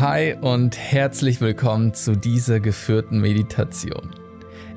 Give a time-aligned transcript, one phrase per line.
[0.00, 4.10] Hi und herzlich willkommen zu dieser geführten Meditation.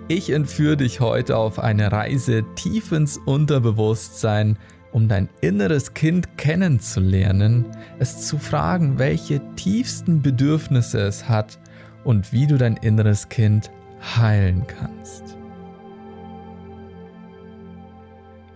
[0.08, 4.60] Ich entführe dich heute auf eine Reise tief ins Unterbewusstsein,
[4.92, 7.66] um dein inneres Kind kennenzulernen,
[7.98, 11.58] es zu fragen, welche tiefsten Bedürfnisse es hat
[12.04, 13.72] und wie du dein inneres Kind
[14.16, 15.37] heilen kannst.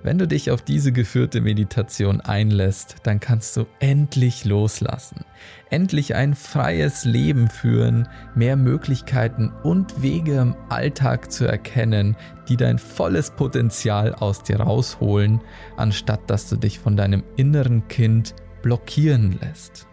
[0.03, 5.25] Wenn du dich auf diese geführte Meditation einlässt, dann kannst du endlich loslassen,
[5.69, 12.17] endlich ein freies Leben führen, mehr Möglichkeiten und Wege im Alltag zu erkennen,
[12.49, 15.39] die dein volles Potenzial aus dir rausholen,
[15.77, 18.33] anstatt dass du dich von deinem inneren Kind
[18.63, 19.87] blockieren lässt.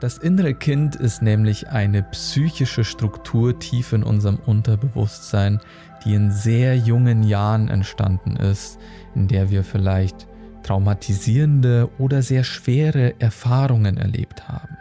[0.00, 5.60] Das innere Kind ist nämlich eine psychische Struktur tief in unserem Unterbewusstsein,
[6.04, 8.78] die in sehr jungen Jahren entstanden ist,
[9.14, 10.26] in der wir vielleicht
[10.62, 14.76] traumatisierende oder sehr schwere Erfahrungen erlebt haben.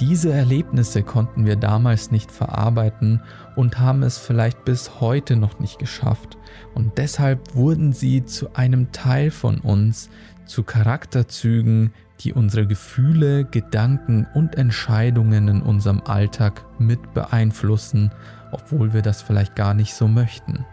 [0.00, 3.22] Diese Erlebnisse konnten wir damals nicht verarbeiten
[3.54, 6.36] und haben es vielleicht bis heute noch nicht geschafft
[6.74, 10.10] und deshalb wurden sie zu einem Teil von uns,
[10.46, 18.12] zu Charakterzügen, die unsere Gefühle, Gedanken und Entscheidungen in unserem Alltag mit beeinflussen,
[18.52, 20.64] obwohl wir das vielleicht gar nicht so möchten.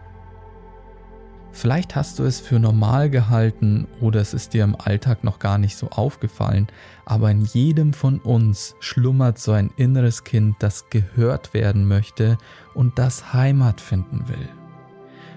[1.54, 5.58] Vielleicht hast du es für normal gehalten oder es ist dir im Alltag noch gar
[5.58, 6.66] nicht so aufgefallen,
[7.04, 12.38] aber in jedem von uns schlummert so ein inneres Kind, das gehört werden möchte
[12.72, 14.48] und das Heimat finden will.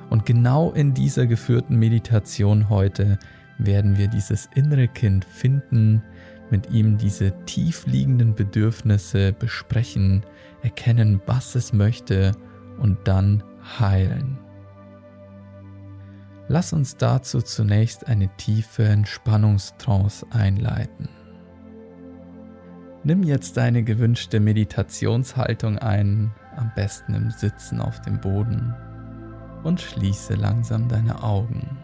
[0.10, 3.20] Und genau in dieser geführten Meditation heute
[3.58, 6.04] werden wir dieses innere Kind finden,
[6.52, 10.24] mit ihm diese tief liegenden Bedürfnisse besprechen,
[10.62, 12.34] erkennen, was es möchte
[12.80, 13.44] und dann
[13.80, 14.38] heilen.
[16.48, 21.10] Lass uns dazu zunächst eine tiefe Entspannungstrance einleiten.
[23.04, 28.74] Nimm jetzt deine gewünschte Meditationshaltung ein, am besten im Sitzen auf dem Boden,
[29.64, 31.78] und schließe langsam deine Augen.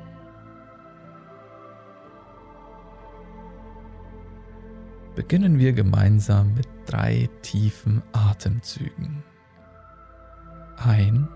[5.16, 9.24] Beginnen wir gemeinsam mit drei tiefen Atemzügen.
[10.78, 11.28] Ein,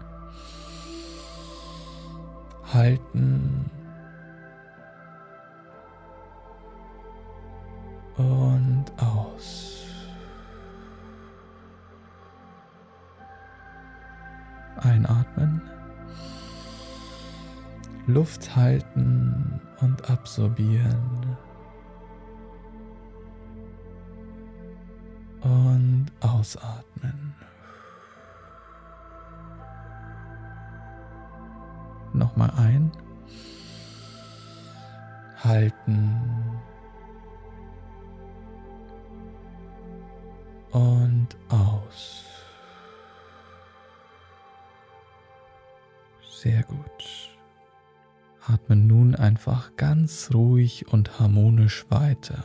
[2.73, 3.69] halten
[8.17, 9.85] und aus.
[14.77, 15.61] Einatmen,
[18.07, 21.37] Luft halten und absorbieren.
[26.45, 27.33] Ausatmen.
[32.13, 32.91] Nochmal ein.
[35.43, 36.21] Halten.
[40.71, 42.23] Und aus.
[46.41, 47.29] Sehr gut.
[48.47, 52.43] Atme nun einfach ganz ruhig und harmonisch weiter.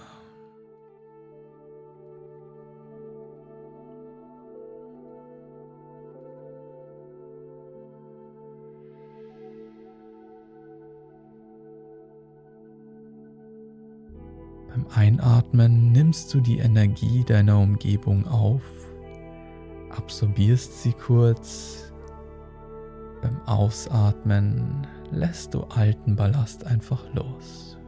[14.93, 18.63] Einatmen nimmst du die Energie deiner Umgebung auf,
[19.91, 21.93] absorbierst sie kurz.
[23.23, 27.79] Beim Ausatmen lässt du alten Ballast einfach los.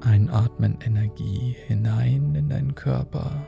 [0.00, 3.46] Einatmen Energie hinein in deinen Körper.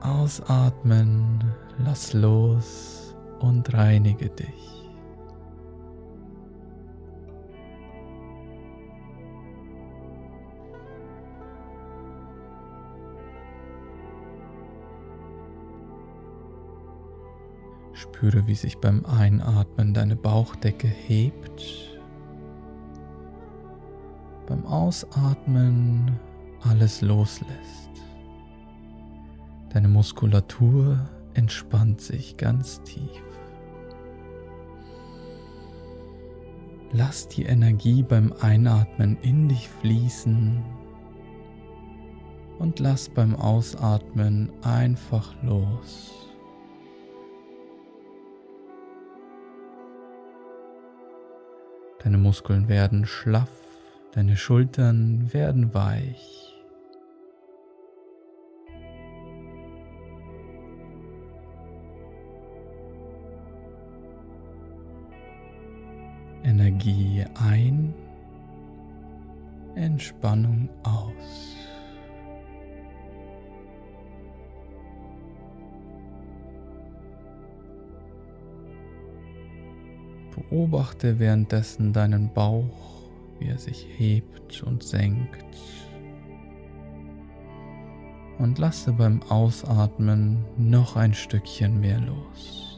[0.00, 1.44] Ausatmen,
[1.78, 4.70] lass los und reinige dich.
[17.92, 21.90] Spüre, wie sich beim Einatmen deine Bauchdecke hebt.
[24.46, 26.18] Beim Ausatmen
[26.62, 27.89] alles loslässt.
[29.72, 30.98] Deine Muskulatur
[31.34, 33.22] entspannt sich ganz tief.
[36.92, 40.60] Lass die Energie beim Einatmen in dich fließen
[42.58, 46.14] und lass beim Ausatmen einfach los.
[52.02, 53.52] Deine Muskeln werden schlaff,
[54.12, 56.49] deine Schultern werden weich.
[66.80, 67.92] Energie ein,
[69.74, 71.56] Entspannung aus.
[80.34, 82.64] Beobachte währenddessen deinen Bauch,
[83.38, 85.44] wie er sich hebt und senkt.
[88.38, 92.69] Und lasse beim Ausatmen noch ein Stückchen mehr los.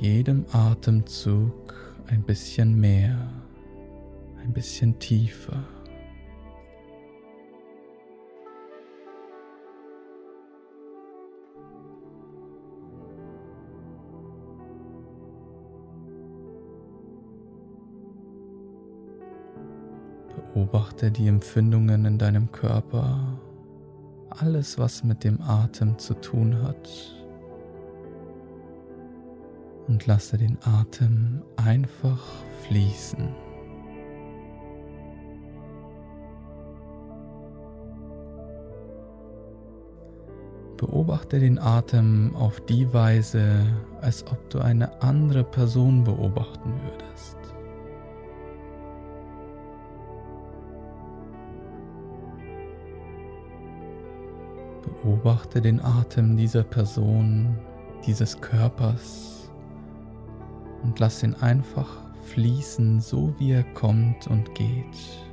[0.00, 1.74] Jedem Atemzug
[2.06, 3.18] ein bisschen mehr,
[4.42, 5.62] ein bisschen tiefer.
[20.54, 23.38] Beobachte die Empfindungen in deinem Körper,
[24.30, 27.17] alles was mit dem Atem zu tun hat.
[29.88, 32.22] Und lasse den Atem einfach
[32.66, 33.34] fließen.
[40.76, 43.66] Beobachte den Atem auf die Weise,
[44.02, 47.36] als ob du eine andere Person beobachten würdest.
[54.82, 57.56] Beobachte den Atem dieser Person,
[58.06, 59.37] dieses Körpers
[60.82, 61.88] und lass ihn einfach
[62.24, 65.26] fließen, so wie er kommt und geht.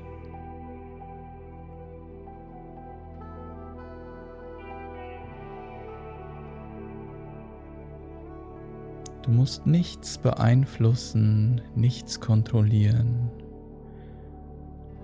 [9.23, 13.31] Du musst nichts beeinflussen, nichts kontrollieren.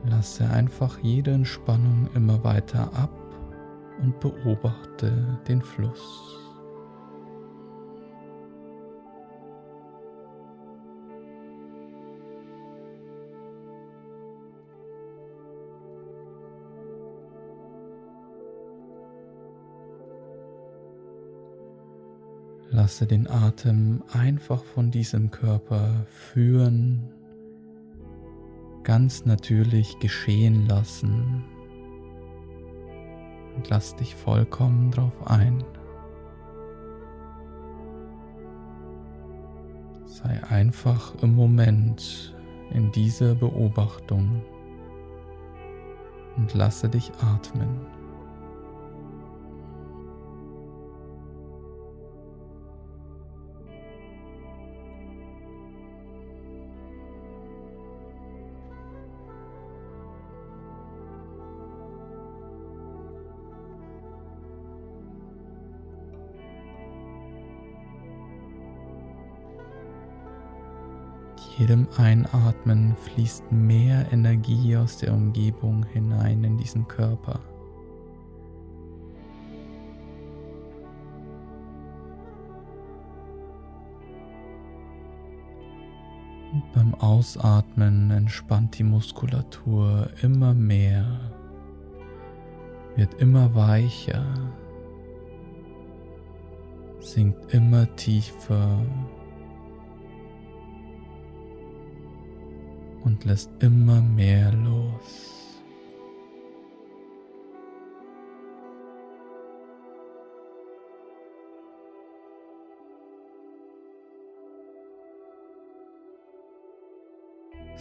[0.06, 3.18] Lasse einfach jede Entspannung immer weiter ab
[4.02, 6.41] und beobachte den Fluss.
[22.74, 27.10] Lasse den Atem einfach von diesem Körper führen,
[28.84, 31.44] ganz natürlich geschehen lassen
[33.58, 35.66] und lass dich vollkommen drauf ein.
[40.06, 42.34] Sei einfach im Moment
[42.72, 44.42] in dieser Beobachtung
[46.38, 48.01] und lasse dich atmen.
[71.62, 77.40] Jedem Einatmen fließt mehr Energie aus der Umgebung hinein in diesen Körper.
[86.52, 91.32] Und beim Ausatmen entspannt die Muskulatur immer mehr,
[92.96, 94.26] wird immer weicher,
[97.00, 98.84] sinkt immer tiefer
[103.04, 105.32] und lässt immer mehr los.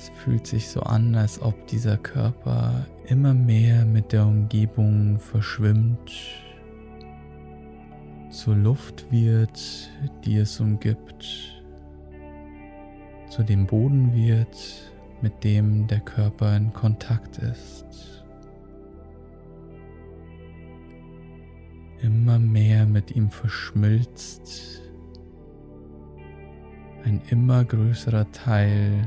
[0.01, 6.11] Es fühlt sich so an, als ob dieser Körper immer mehr mit der Umgebung verschwimmt,
[8.31, 9.91] zur Luft wird,
[10.25, 11.63] die es umgibt,
[13.29, 14.90] zu dem Boden wird,
[15.23, 18.25] mit dem der Körper in Kontakt ist.
[22.03, 24.81] Immer mehr mit ihm verschmilzt.
[27.05, 29.07] Ein immer größerer Teil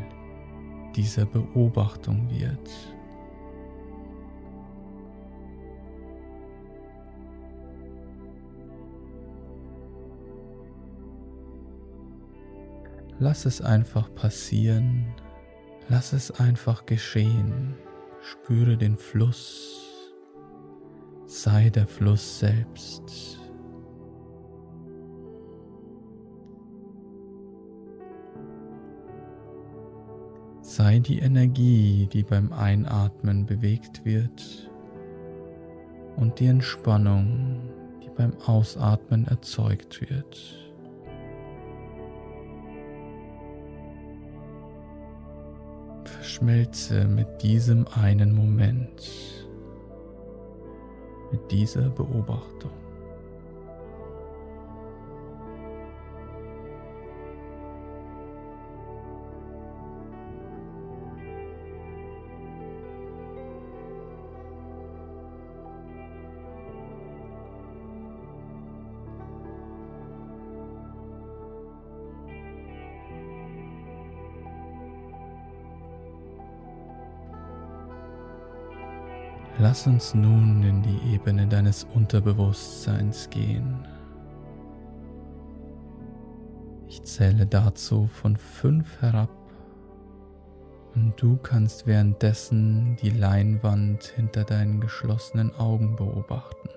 [0.96, 2.70] dieser Beobachtung wird.
[13.20, 15.06] Lass es einfach passieren
[15.90, 17.76] Lass es einfach geschehen.
[18.22, 19.82] Spüre den Fluss.
[21.26, 23.40] Sei der Fluss selbst.
[30.62, 34.72] Sei die Energie, die beim Einatmen bewegt wird
[36.16, 37.62] und die Entspannung,
[38.04, 40.63] die beim Ausatmen erzeugt wird.
[46.34, 49.10] Schmelze mit diesem einen Moment,
[51.32, 52.83] mit dieser Beobachtung.
[79.74, 83.88] Lass uns nun in die Ebene deines Unterbewusstseins gehen.
[86.88, 89.32] Ich zähle dazu von fünf herab
[90.94, 96.70] und du kannst währenddessen die Leinwand hinter deinen geschlossenen Augen beobachten.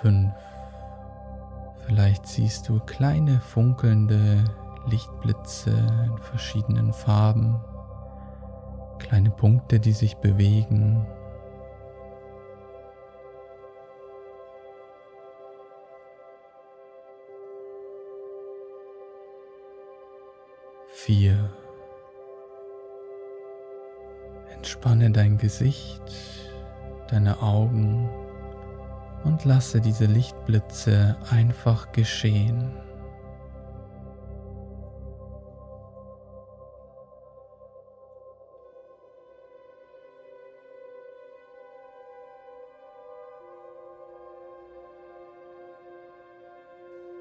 [0.00, 0.49] Fünf.
[1.90, 4.44] Vielleicht siehst du kleine funkelnde
[4.86, 7.60] Lichtblitze in verschiedenen Farben,
[9.00, 11.04] kleine Punkte, die sich bewegen.
[20.90, 21.50] Vier.
[24.54, 26.04] Entspanne dein Gesicht,
[27.08, 28.08] deine Augen
[29.24, 32.70] und lasse diese Lichtblitze einfach geschehen.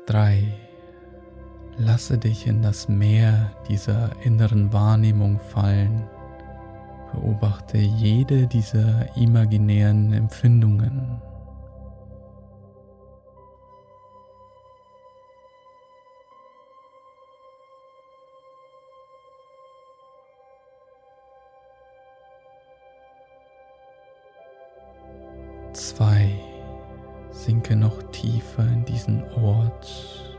[0.09, 0.55] Drei.
[1.77, 6.09] Lasse dich in das Meer dieser inneren Wahrnehmung fallen.
[7.13, 11.21] Beobachte jede dieser imaginären Empfindungen.
[25.79, 26.29] 2.
[27.31, 30.35] Sinke noch tiefer in diesen Ort,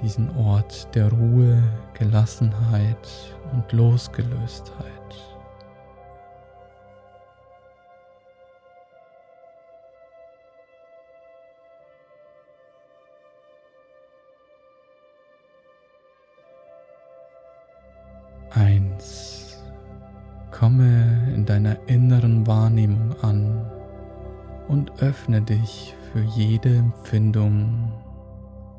[0.00, 1.60] diesen Ort der Ruhe,
[1.94, 5.37] Gelassenheit und Losgelöstheit.
[27.08, 27.90] Empfindung,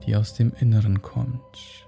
[0.06, 1.88] die aus dem Inneren kommt.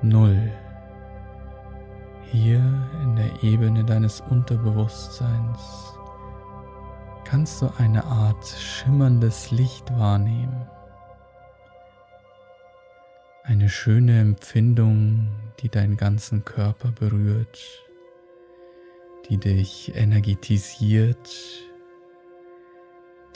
[0.00, 0.50] Null.
[2.32, 2.60] Hier
[3.02, 5.92] in der Ebene deines Unterbewusstseins
[7.26, 10.73] kannst du eine Art schimmerndes Licht wahrnehmen.
[13.46, 15.28] Eine schöne Empfindung,
[15.60, 17.60] die deinen ganzen Körper berührt,
[19.28, 21.30] die dich energetisiert,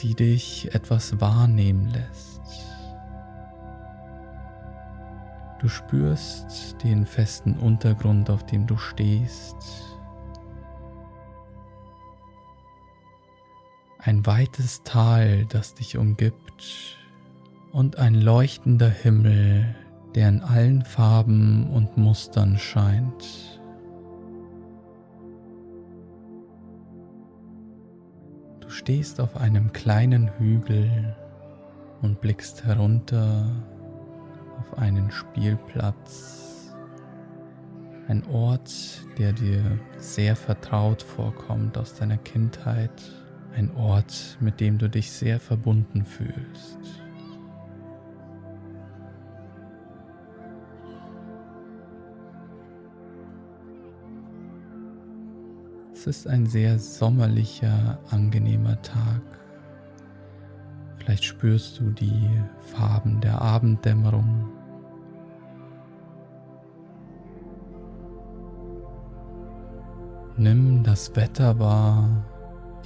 [0.01, 2.41] die dich etwas wahrnehmen lässt.
[5.61, 9.57] Du spürst den festen Untergrund, auf dem du stehst.
[13.99, 16.97] Ein weites Tal, das dich umgibt
[17.73, 19.75] und ein leuchtender Himmel,
[20.19, 23.61] der in allen Farben und Mustern scheint.
[28.59, 31.15] Du stehst auf einem kleinen Hügel
[32.03, 33.49] und blickst herunter
[34.59, 36.75] auf einen Spielplatz,
[38.09, 38.73] ein Ort,
[39.19, 39.63] der dir
[39.99, 42.91] sehr vertraut vorkommt aus deiner Kindheit,
[43.55, 47.08] ein Ort, mit dem du dich sehr verbunden fühlst.
[56.09, 59.21] Ist ein sehr sommerlicher, angenehmer Tag.
[60.97, 64.49] Vielleicht spürst du die Farben der Abenddämmerung.
[70.39, 72.09] Nimm das Wetter wahr,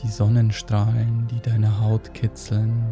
[0.03, 2.85] die Sonnenstrahlen, die deine Haut kitzeln,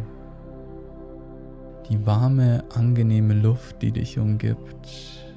[1.89, 5.30] die warme, angenehme Luft, die dich umgibt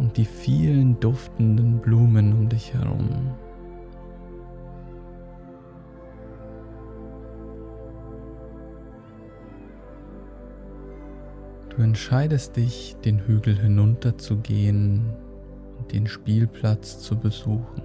[0.00, 3.36] und die vielen duftenden Blumen um dich herum.
[11.68, 15.12] Du entscheidest dich, den Hügel hinunter zu gehen
[15.78, 17.82] und den Spielplatz zu besuchen.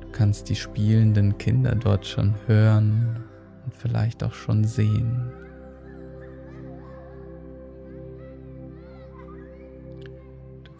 [0.00, 3.24] Du kannst die spielenden Kinder dort schon hören
[3.64, 5.32] und vielleicht auch schon sehen.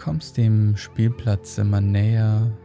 [0.00, 2.56] Kommst dem Spielplatz immer näher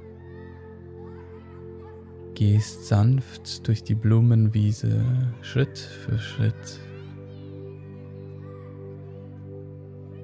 [2.33, 5.03] gehst sanft durch die Blumenwiese
[5.41, 6.79] Schritt für Schritt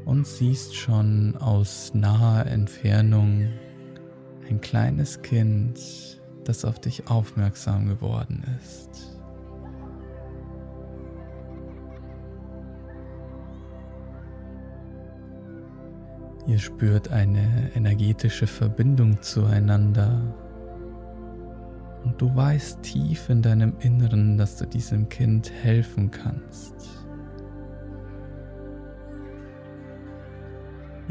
[0.05, 3.49] und siehst schon aus naher Entfernung
[4.49, 9.10] ein kleines Kind, das auf dich aufmerksam geworden ist.
[16.51, 20.21] Ihr spürt eine energetische Verbindung zueinander
[22.03, 26.75] und du weißt tief in deinem Inneren, dass du diesem Kind helfen kannst.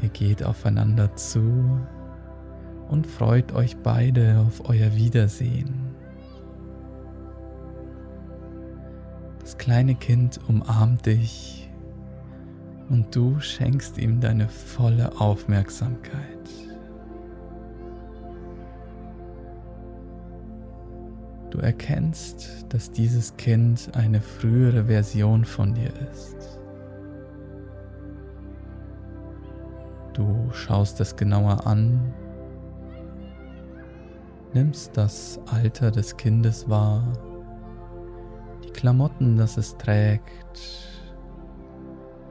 [0.03, 1.81] Ihr geht aufeinander zu
[2.91, 5.95] und freut euch beide auf euer Wiedersehen.
[9.41, 11.60] Das kleine Kind umarmt dich
[12.91, 16.11] und du schenkst ihm deine volle Aufmerksamkeit.
[21.51, 26.61] Du erkennst, dass dieses Kind eine frühere Version von dir ist.
[30.13, 32.13] Du schaust es genauer an,
[34.53, 37.05] nimmst das Alter des Kindes wahr,
[38.65, 40.90] die Klamotten, das es trägt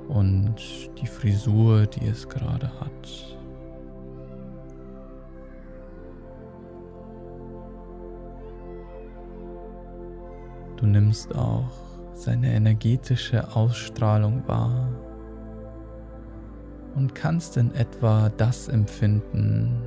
[0.09, 0.55] und
[0.99, 3.37] die Frisur, die es gerade hat.
[10.77, 11.69] Du nimmst auch
[12.13, 14.89] seine energetische Ausstrahlung wahr
[16.95, 19.81] und kannst in etwa das empfinden,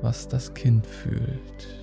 [0.00, 1.81] was das Kind fühlt.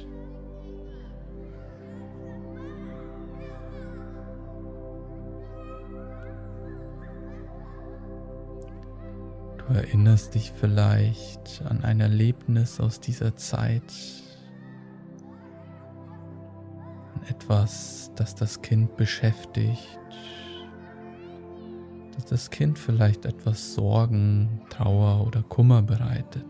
[9.69, 13.83] Du erinnerst dich vielleicht an ein Erlebnis aus dieser Zeit,
[17.29, 19.99] etwas, das das Kind beschäftigt,
[22.15, 26.47] dass das Kind vielleicht etwas Sorgen, Trauer oder Kummer bereitet.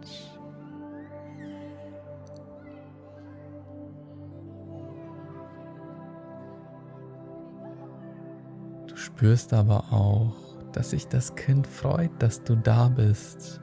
[8.87, 13.61] Du spürst aber auch, dass sich das Kind freut, dass du da bist,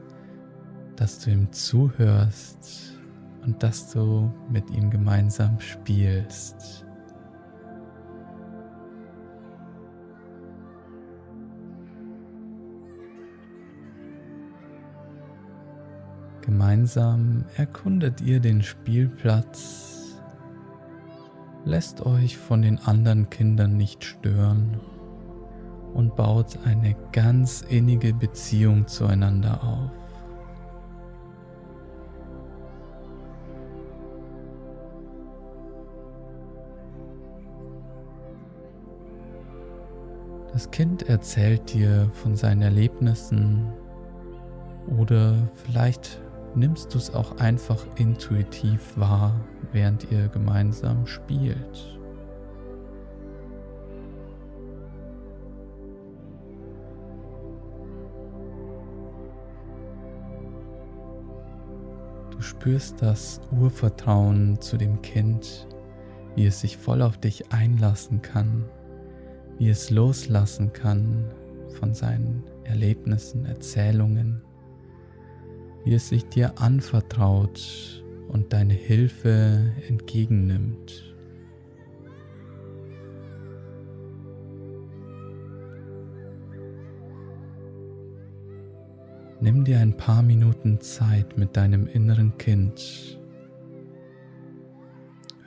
[0.96, 2.98] dass du ihm zuhörst
[3.44, 6.84] und dass du mit ihm gemeinsam spielst.
[16.40, 20.20] Gemeinsam erkundet ihr den Spielplatz,
[21.64, 24.80] lässt euch von den anderen Kindern nicht stören
[25.96, 29.90] und baut eine ganz innige Beziehung zueinander auf.
[40.52, 43.72] Das Kind erzählt dir von seinen Erlebnissen
[44.98, 46.20] oder vielleicht
[46.54, 49.38] nimmst du es auch einfach intuitiv wahr,
[49.72, 51.95] während ihr gemeinsam spielt.
[62.66, 65.68] Spürst das Urvertrauen zu dem Kind,
[66.35, 68.64] wie es sich voll auf dich einlassen kann,
[69.57, 71.33] wie es loslassen kann
[71.79, 74.42] von seinen Erlebnissen, Erzählungen
[75.85, 81.05] wie es sich dir anvertraut und deine Hilfe entgegennimmt.
[89.46, 93.16] Nimm dir ein paar Minuten Zeit mit deinem inneren Kind.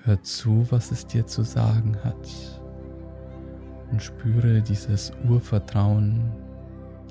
[0.04, 2.30] Hör zu, was es dir zu sagen hat
[3.92, 6.32] und spüre dieses Urvertrauen,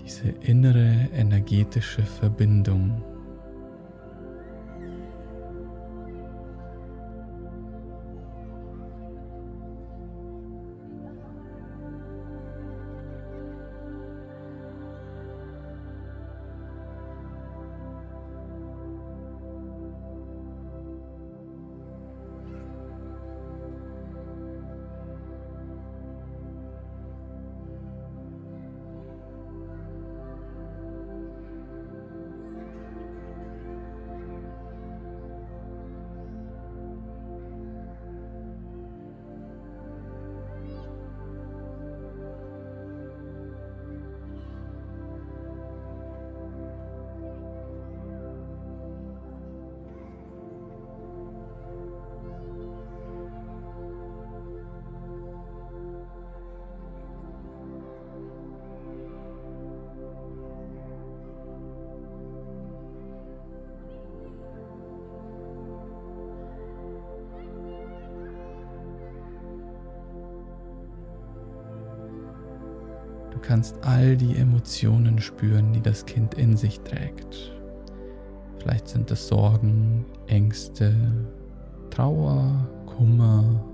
[0.03, 3.03] diese innere energetische Verbindung.
[73.39, 77.53] Du kannst all die Emotionen spüren, die das Kind in sich trägt.
[78.59, 80.93] Vielleicht sind es Sorgen, Ängste,
[81.89, 83.65] Trauer, Kummer,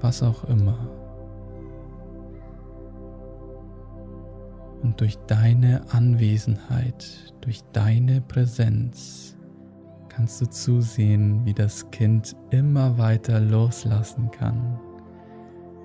[0.00, 0.78] was auch immer.
[4.82, 9.36] Und durch deine Anwesenheit, durch deine Präsenz
[10.08, 14.80] kannst du zusehen, wie das Kind immer weiter loslassen kann,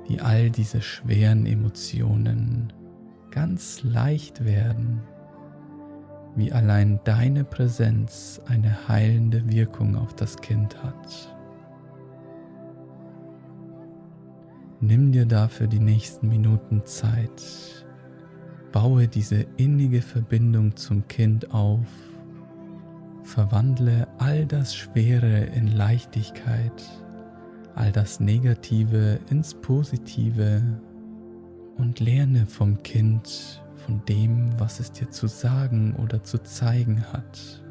[0.09, 2.73] wie all diese schweren Emotionen
[3.31, 5.01] ganz leicht werden,
[6.35, 11.35] wie allein deine Präsenz eine heilende Wirkung auf das Kind hat.
[14.81, 17.85] Nimm dir dafür die nächsten Minuten Zeit.
[18.71, 21.85] Baue diese innige Verbindung zum Kind auf
[23.23, 26.81] Verwandle all das Schwere in Leichtigkeit,
[27.79, 30.61] all das Negative ins Positive
[31.77, 37.63] und lerne vom Kind, von dem, was es dir zu sagen oder zu zeigen hat.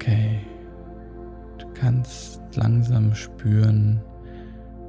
[0.00, 0.40] Okay,
[1.58, 4.00] du kannst langsam spüren,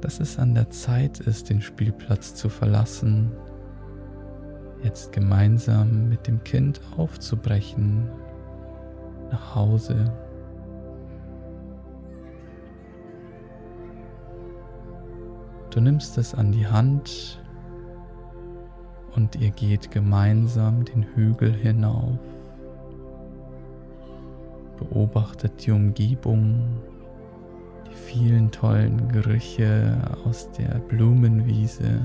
[0.00, 3.30] dass es an der Zeit ist, den Spielplatz zu verlassen,
[4.82, 8.08] jetzt gemeinsam mit dem Kind aufzubrechen.
[9.30, 10.10] Nach Hause.
[15.68, 17.38] Du nimmst es an die Hand
[19.14, 22.31] und ihr geht gemeinsam den Hügel hinauf
[24.82, 26.80] beobachtet die Umgebung,
[27.88, 32.00] die vielen tollen Gerüche aus der Blumenwiese,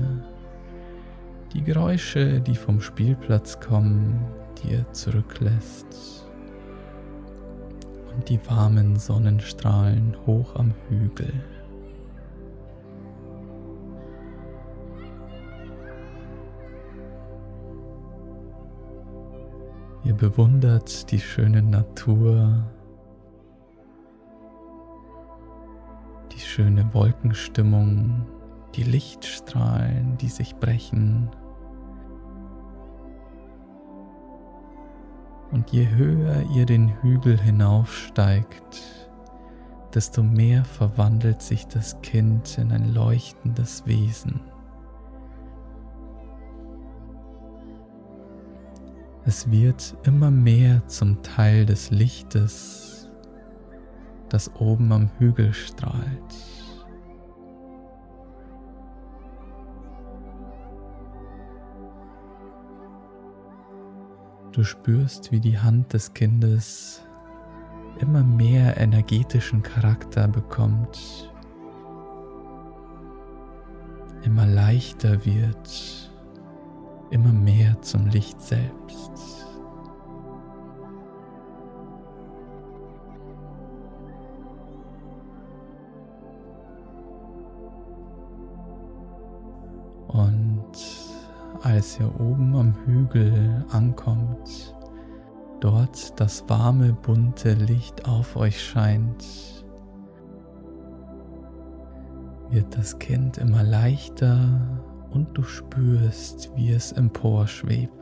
[1.52, 4.20] die Geräusche, die vom Spielplatz kommen,
[4.58, 6.26] die ihr zurücklässt
[8.14, 11.32] und die warmen Sonnenstrahlen hoch am Hügel.
[20.04, 22.64] Ihr bewundert die schöne Natur,
[26.32, 28.26] die schöne Wolkenstimmung,
[28.74, 31.30] die Lichtstrahlen, die sich brechen.
[35.50, 38.82] Und je höher ihr den Hügel hinaufsteigt,
[39.94, 44.40] desto mehr verwandelt sich das Kind in ein leuchtendes Wesen.
[49.28, 53.10] Es wird immer mehr zum Teil des Lichtes,
[54.30, 56.34] das oben am Hügel strahlt.
[64.52, 67.04] Du spürst, wie die Hand des Kindes
[68.00, 71.30] immer mehr energetischen Charakter bekommt,
[74.22, 76.07] immer leichter wird
[77.10, 79.46] immer mehr zum Licht selbst.
[90.08, 90.72] Und
[91.62, 94.74] als ihr oben am Hügel ankommt,
[95.60, 99.24] dort das warme, bunte Licht auf euch scheint,
[102.50, 107.98] wird das Kind immer leichter und du spürst, wie es emporschwebt.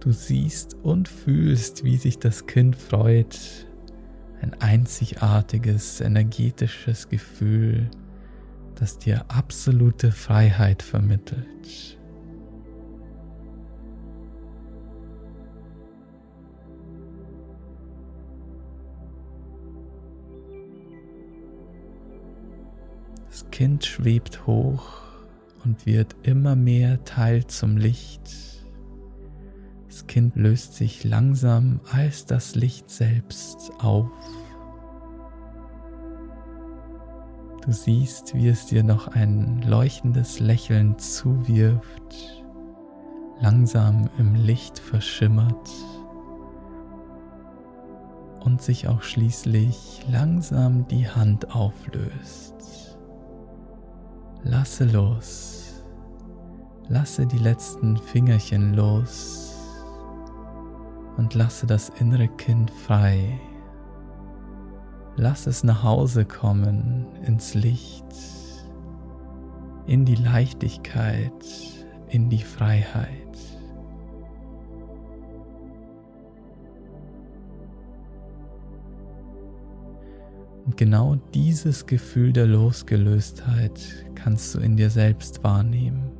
[0.00, 3.66] Du siehst und fühlst, wie sich das Kind freut.
[4.42, 7.88] Ein einzigartiges, energetisches Gefühl,
[8.74, 11.98] das dir absolute Freiheit vermittelt.
[23.34, 24.84] Das Kind schwebt hoch
[25.64, 28.54] und wird immer mehr Teil zum Licht
[29.94, 34.10] das Kind löst sich langsam als das Licht selbst auf.
[37.64, 42.42] Du siehst, wie es dir noch ein leuchtendes Lächeln zuwirft,
[43.40, 45.70] langsam im Licht verschimmert
[48.40, 52.83] und sich auch schließlich langsam die Hand auflöst.
[54.46, 55.82] Lasse los,
[56.90, 59.54] lasse die letzten Fingerchen los
[61.16, 63.40] und lasse das innere Kind frei.
[65.16, 68.04] Lass es nach Hause kommen, ins Licht,
[69.86, 71.32] in die Leichtigkeit,
[72.08, 73.23] in die Freiheit.
[80.74, 86.10] Und genau dieses Gefühl der Losgelöstheit kannst du in dir selbst wahrnehmen.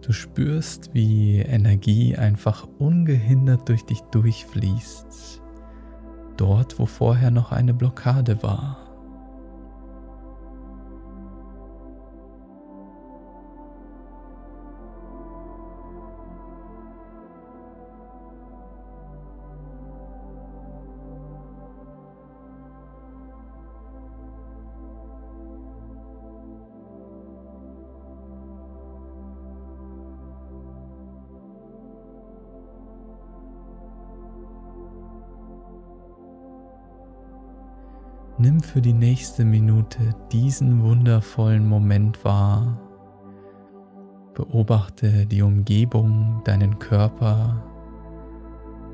[0.00, 5.42] Du spürst, wie Energie einfach ungehindert durch dich durchfließt,
[6.38, 8.85] dort wo vorher noch eine Blockade war.
[38.66, 39.98] Für die nächste Minute
[40.32, 42.78] diesen wundervollen Moment wahr.
[44.34, 47.62] Beobachte die Umgebung, deinen Körper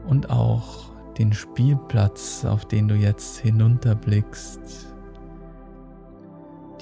[0.06, 4.94] und auch den Spielplatz, auf den du jetzt hinunterblickst.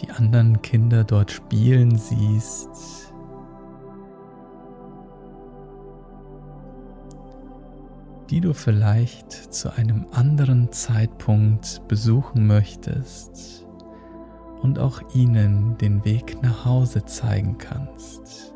[0.03, 3.12] Die anderen Kinder dort spielen siehst
[8.30, 13.66] die du vielleicht zu einem anderen Zeitpunkt besuchen möchtest
[14.62, 18.54] und auch ihnen den Weg nach Hause zeigen kannst.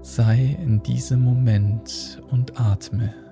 [0.00, 3.27] Sei in diesem Moment und atme.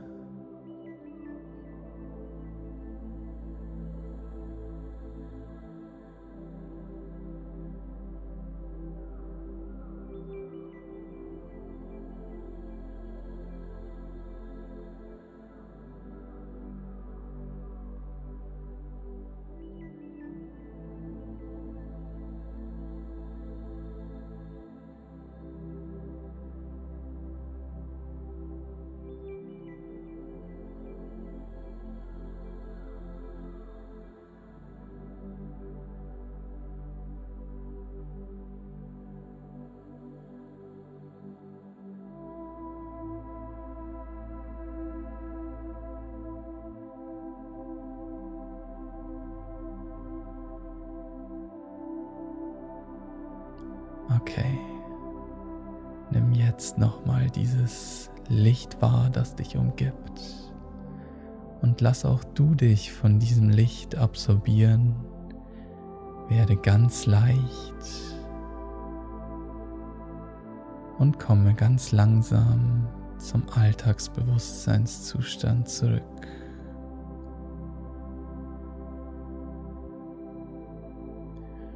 [61.76, 64.94] Und lass auch du dich von diesem Licht absorbieren.
[66.30, 67.36] Werde ganz leicht
[70.98, 76.02] und komme ganz langsam zum Alltagsbewusstseinszustand zurück.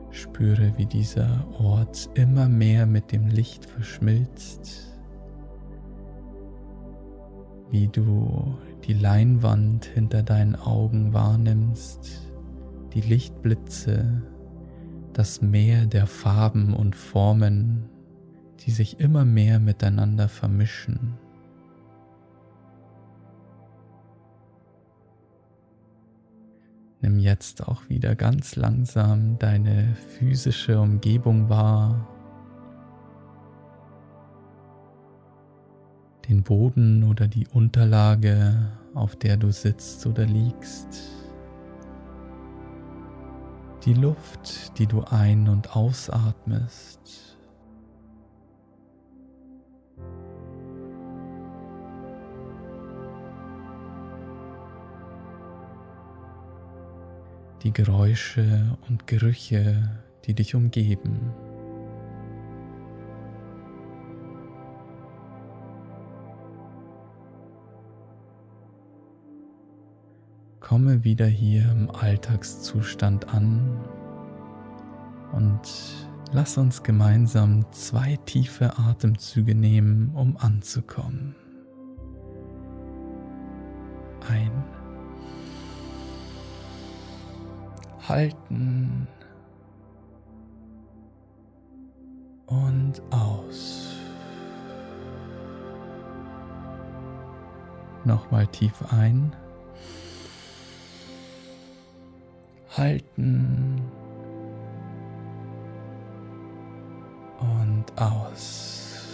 [0.09, 4.97] Spüre, wie dieser Ort immer mehr mit dem Licht verschmilzt,
[7.71, 12.33] wie du die Leinwand hinter deinen Augen wahrnimmst,
[12.95, 14.23] die Lichtblitze,
[15.13, 17.89] das Meer der Farben und Formen,
[18.61, 21.19] die sich immer mehr miteinander vermischen.
[27.03, 32.07] Nimm jetzt auch wieder ganz langsam deine physische Umgebung wahr.
[36.31, 38.55] Den Boden oder die Unterlage,
[38.95, 41.11] auf der du sitzt oder liegst.
[43.85, 47.01] Die Luft, die du ein- und ausatmest.
[57.63, 59.91] die Geräusche und Gerüche,
[60.25, 61.35] die dich umgeben.
[70.71, 73.77] Komme wieder hier im Alltagszustand an
[75.33, 75.61] und
[76.31, 81.35] lass uns gemeinsam zwei tiefe Atemzüge nehmen, um anzukommen.
[84.29, 84.53] Ein
[88.09, 89.09] halten
[92.47, 93.97] und aus.
[98.05, 99.35] Nochmal tief ein.
[102.81, 103.79] Halten
[107.39, 109.07] und aus.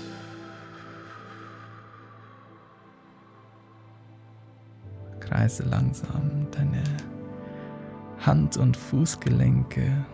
[5.19, 6.85] Kreise langsam deine
[8.21, 10.07] Hand- und Fußgelenke.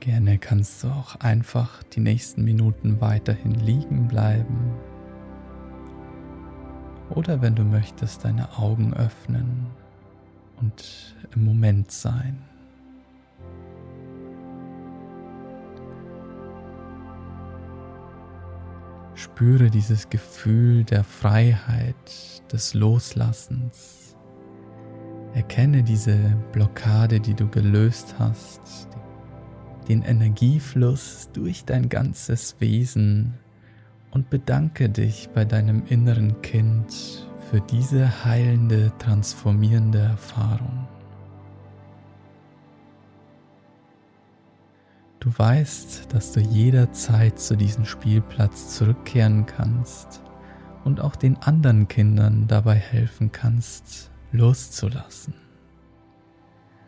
[0.00, 4.72] Gerne kannst du auch einfach die nächsten Minuten weiterhin liegen bleiben.
[7.10, 9.66] Oder wenn du möchtest, deine Augen öffnen
[10.68, 12.38] und im Moment sein.
[19.14, 21.94] Spüre dieses Gefühl der Freiheit,
[22.52, 24.16] des Loslassens.
[25.34, 26.16] Erkenne diese
[26.52, 28.88] Blockade, die du gelöst hast,
[29.86, 33.34] den Energiefluss durch dein ganzes Wesen
[34.12, 40.86] und bedanke dich bei deinem inneren Kind für diese heilende, transformierende Erfahrung.
[45.20, 50.22] Du weißt, dass du jederzeit zu diesem Spielplatz zurückkehren kannst
[50.84, 55.34] und auch den anderen Kindern dabei helfen kannst, loszulassen.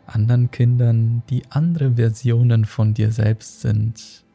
[0.05, 4.25] Anderen Kindern, die andere Versionen von dir selbst sind,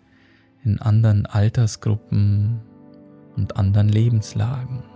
[0.65, 2.61] in anderen Altersgruppen
[3.37, 4.96] und anderen Lebenslagen.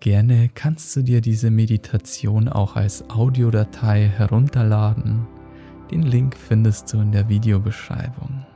[0.00, 5.26] Gerne kannst du dir diese Meditation auch als Audiodatei herunterladen.
[5.90, 8.46] Den Link findest du in der Videobeschreibung.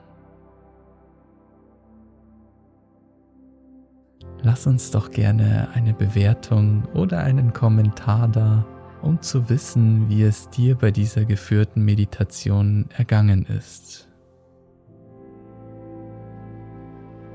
[4.45, 8.65] lass uns doch gerne eine Bewertung oder einen Kommentar da,
[9.03, 14.09] um zu wissen, wie es dir bei dieser geführten Meditation ergangen ist.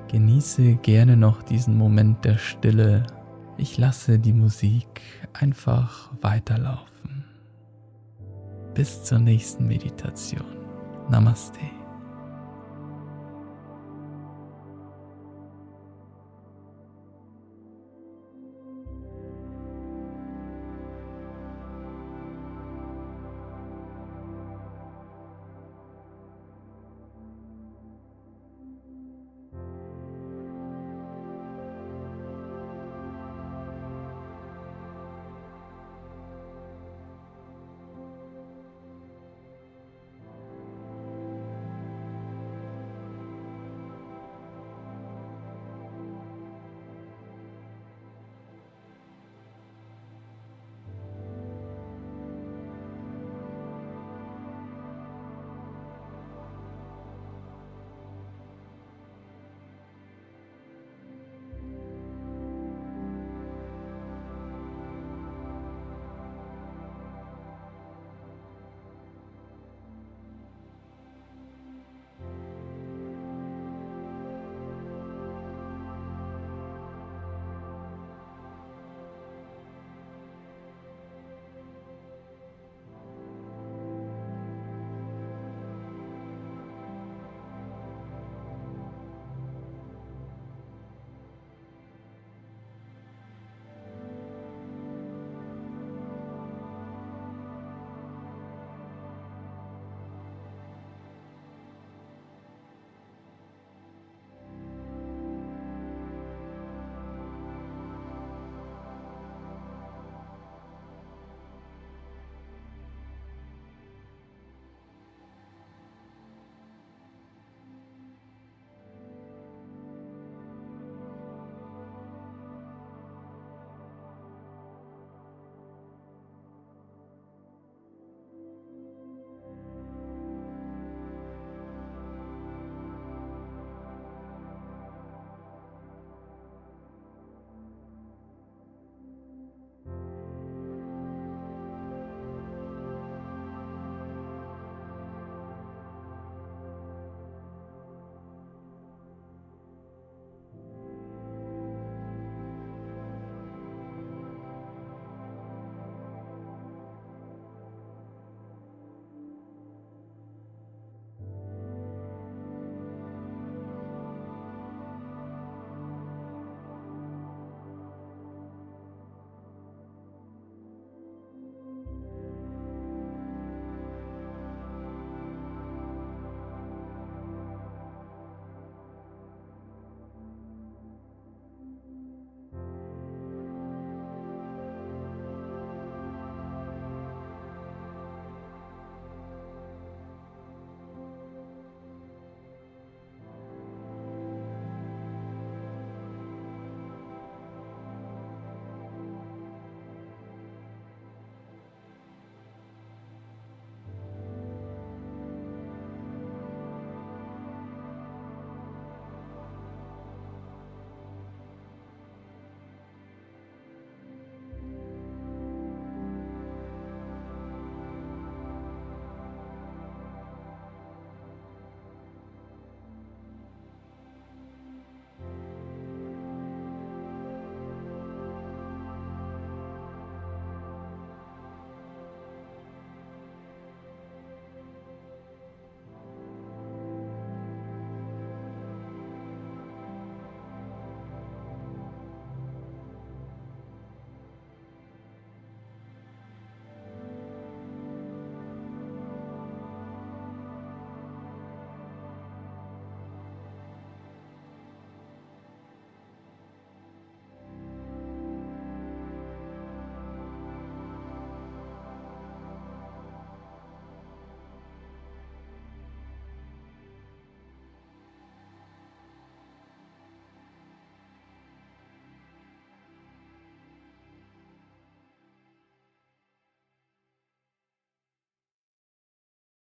[0.08, 3.06] Genieße gerne noch diesen Moment der Stille.
[3.60, 5.02] Ich lasse die Musik
[5.34, 7.26] einfach weiterlaufen.
[8.74, 10.46] Bis zur nächsten Meditation.
[11.10, 11.60] Namaste.